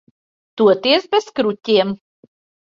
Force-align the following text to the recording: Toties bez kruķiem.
Toties 0.61 1.05
bez 1.11 1.27
kruķiem. 1.41 1.93